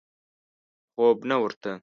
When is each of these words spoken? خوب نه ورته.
خوب 0.93 1.17
نه 1.29 1.35
ورته. 1.41 1.71